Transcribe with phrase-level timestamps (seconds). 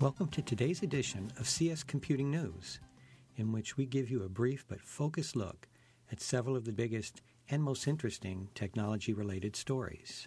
[0.00, 2.80] Welcome to today's edition of CS Computing News,
[3.36, 5.68] in which we give you a brief but focused look
[6.10, 10.26] at several of the biggest and most interesting technology related stories.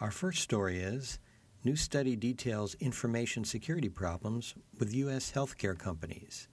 [0.00, 1.20] Our first story is
[1.62, 5.30] New study details information security problems with U.S.
[5.30, 6.48] healthcare companies.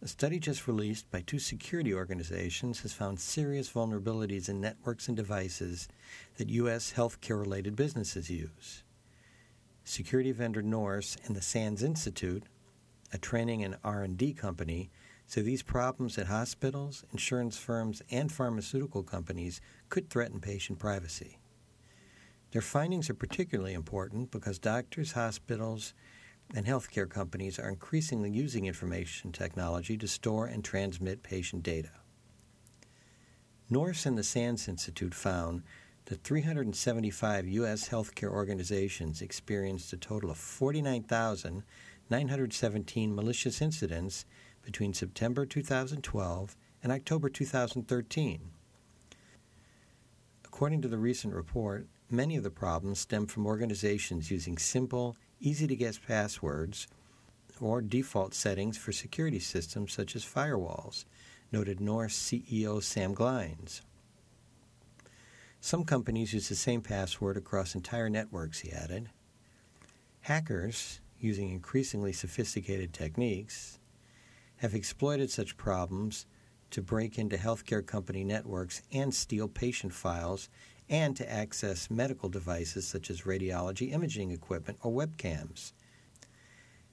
[0.00, 5.16] A study just released by two security organizations has found serious vulnerabilities in networks and
[5.16, 5.88] devices
[6.36, 6.92] that U.S.
[6.96, 8.84] healthcare related businesses use.
[9.84, 12.44] Security vendor Norse and the SANS Institute,
[13.12, 14.90] a training and R&D company,
[15.26, 21.38] say these problems at hospitals, insurance firms, and pharmaceutical companies could threaten patient privacy.
[22.52, 25.94] Their findings are particularly important because doctors, hospitals,
[26.54, 31.92] and healthcare companies are increasingly using information technology to store and transmit patient data.
[33.68, 35.62] Norse and the SANS Institute found
[36.06, 37.88] that 375 U.S.
[37.88, 44.24] healthcare organizations experienced a total of 49,917 malicious incidents
[44.62, 48.40] between September 2012 and October 2013.
[50.44, 55.68] According to the recent report, Many of the problems stem from organizations using simple, easy
[55.68, 56.88] to guess passwords
[57.60, 61.04] or default settings for security systems such as firewalls,
[61.52, 63.82] noted Norse CEO Sam Glines.
[65.62, 69.10] Some companies use the same password across entire networks, he added.
[70.22, 73.78] Hackers, using increasingly sophisticated techniques,
[74.56, 76.24] have exploited such problems
[76.70, 80.48] to break into healthcare company networks and steal patient files
[80.88, 85.72] and to access medical devices such as radiology imaging equipment or webcams.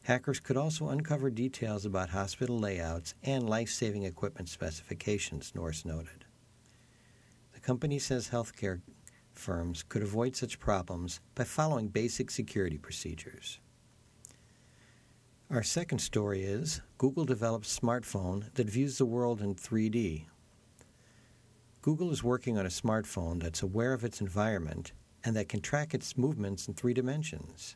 [0.03, 6.26] Hackers could also uncover details about hospital layouts and life saving equipment specifications, Norse noted.
[7.57, 8.81] The company says healthcare
[9.33, 13.59] firms could avoid such problems by following basic security procedures.
[15.49, 20.25] Our second story is Google develops smartphone that views the world in 3D.
[21.81, 24.91] Google is working on a smartphone that's aware of its environment
[25.23, 27.75] and that can track its movements in three dimensions.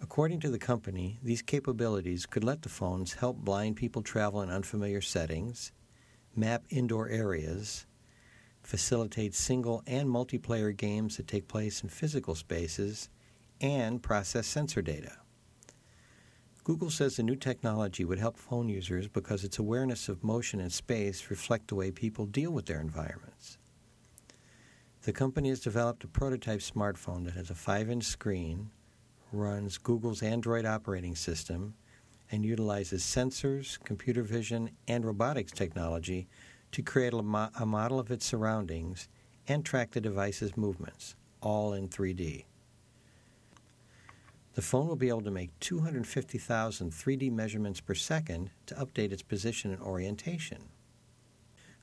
[0.00, 4.48] According to the company, these capabilities could let the phones help blind people travel in
[4.48, 5.72] unfamiliar settings,
[6.36, 7.86] map indoor areas,
[8.66, 13.08] facilitate single and multiplayer games that take place in physical spaces,
[13.60, 15.18] and process sensor data.
[16.64, 20.72] Google says the new technology would help phone users because its awareness of motion and
[20.72, 23.58] space reflect the way people deal with their environments.
[25.02, 28.70] The company has developed a prototype smartphone that has a 5 inch screen,
[29.30, 31.74] runs Google's Android operating system,
[32.30, 36.26] and utilizes sensors, computer vision, and robotics technology
[36.74, 39.08] to create a, mo- a model of its surroundings
[39.46, 42.46] and track the device's movements, all in 3D.
[44.54, 49.22] The phone will be able to make 250,000 3D measurements per second to update its
[49.22, 50.64] position and orientation.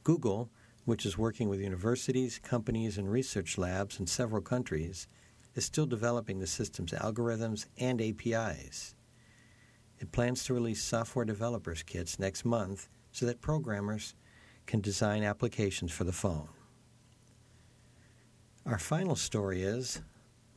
[0.03, 0.50] Google,
[0.84, 5.08] which is working with universities, companies, and research labs in several countries,
[5.56, 8.94] is still developing the system's algorithms and APIs.
[10.00, 14.16] It plans to release software developers kits next month so that programmers
[14.66, 16.50] can design applications for the phone.
[18.66, 20.02] Our final story is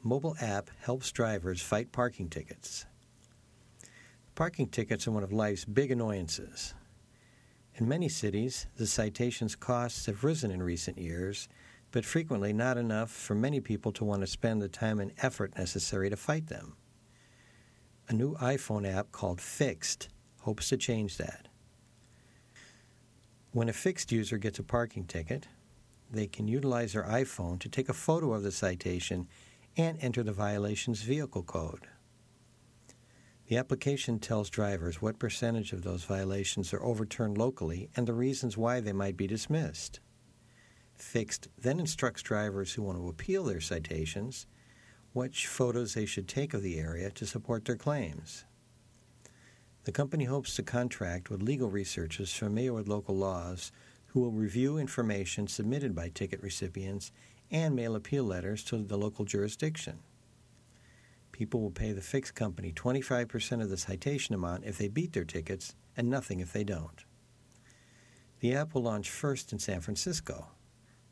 [0.02, 2.86] mobile app helps drivers fight parking tickets.
[4.34, 6.74] Parking tickets are one of life's big annoyances.
[7.76, 11.48] In many cities, the citations costs have risen in recent years,
[11.90, 15.56] but frequently not enough for many people to want to spend the time and effort
[15.56, 16.76] necessary to fight them.
[18.08, 20.08] A new iPhone app called Fixed
[20.40, 21.48] hopes to change that.
[23.54, 25.46] When a fixed user gets a parking ticket,
[26.10, 29.28] they can utilize their iPhone to take a photo of the citation
[29.76, 31.86] and enter the violation's vehicle code.
[33.46, 38.56] The application tells drivers what percentage of those violations are overturned locally and the reasons
[38.56, 40.00] why they might be dismissed.
[40.96, 44.48] Fixed then instructs drivers who want to appeal their citations
[45.12, 48.46] which photos they should take of the area to support their claims.
[49.84, 53.70] The company hopes to contract with legal researchers familiar with local laws
[54.06, 57.12] who will review information submitted by ticket recipients
[57.50, 59.98] and mail appeal letters to the local jurisdiction.
[61.32, 65.24] People will pay the fixed company 25% of the citation amount if they beat their
[65.24, 67.04] tickets and nothing if they don't.
[68.40, 70.46] The app will launch first in San Francisco.